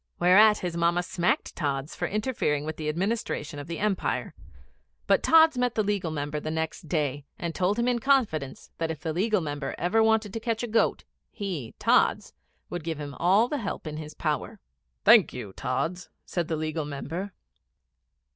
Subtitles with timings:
[0.17, 4.33] Whereat his Mamma smacked Tods for interfering with the administration of the Empire;
[5.05, 8.89] but Tods met the Legal Member the next day, and told him in confidence that
[8.89, 12.33] if the Legal Member ever wanted to catch a goat, he, Tods,
[12.67, 14.59] would give him all the help in his power.
[15.05, 17.31] 'Thank you, Tods,' said the Legal Member.